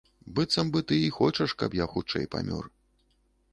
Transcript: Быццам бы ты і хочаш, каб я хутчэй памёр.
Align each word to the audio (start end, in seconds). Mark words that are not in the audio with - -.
Быццам 0.37 0.71
бы 0.75 0.81
ты 0.91 0.97
і 1.09 1.11
хочаш, 1.17 1.55
каб 1.61 1.77
я 1.83 1.89
хутчэй 1.93 2.25
памёр. 2.37 2.63